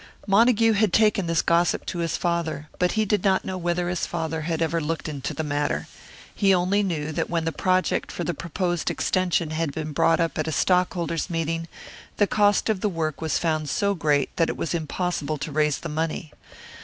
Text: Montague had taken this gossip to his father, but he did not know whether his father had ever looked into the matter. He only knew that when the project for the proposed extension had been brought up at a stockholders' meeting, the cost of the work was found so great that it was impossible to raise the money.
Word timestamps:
Montague 0.25 0.71
had 0.73 0.91
taken 0.93 1.27
this 1.27 1.43
gossip 1.43 1.85
to 1.85 1.99
his 1.99 2.17
father, 2.17 2.69
but 2.79 2.93
he 2.93 3.05
did 3.05 3.23
not 3.23 3.45
know 3.45 3.55
whether 3.55 3.87
his 3.87 4.07
father 4.07 4.41
had 4.41 4.59
ever 4.59 4.81
looked 4.81 5.07
into 5.07 5.31
the 5.31 5.43
matter. 5.43 5.87
He 6.33 6.55
only 6.55 6.81
knew 6.81 7.11
that 7.11 7.29
when 7.29 7.45
the 7.45 7.51
project 7.51 8.11
for 8.11 8.23
the 8.23 8.33
proposed 8.33 8.89
extension 8.89 9.51
had 9.51 9.71
been 9.75 9.91
brought 9.93 10.19
up 10.19 10.39
at 10.39 10.47
a 10.47 10.51
stockholders' 10.51 11.29
meeting, 11.29 11.67
the 12.17 12.25
cost 12.25 12.67
of 12.67 12.81
the 12.81 12.89
work 12.89 13.21
was 13.21 13.37
found 13.37 13.69
so 13.69 13.93
great 13.93 14.35
that 14.37 14.49
it 14.49 14.57
was 14.57 14.73
impossible 14.73 15.37
to 15.37 15.51
raise 15.51 15.77
the 15.77 15.87
money. 15.87 16.33